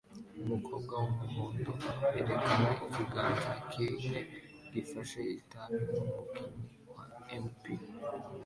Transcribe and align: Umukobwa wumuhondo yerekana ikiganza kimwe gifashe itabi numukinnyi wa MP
Umukobwa 0.43 0.93
wumuhondo 1.01 1.71
yerekana 2.13 2.67
ikiganza 2.85 3.51
kimwe 3.71 4.17
gifashe 4.73 5.21
itabi 5.39 5.77
numukinnyi 5.89 6.75
wa 6.95 7.05
MP 7.43 7.63